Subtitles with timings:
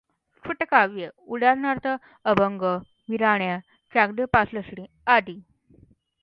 [0.37, 1.53] स्फुटकाव्य उदा.
[2.25, 2.61] अभंग,
[3.09, 3.59] विराण्या,
[3.93, 4.85] चागदेव पासष्टी,
[5.07, 5.39] आदि.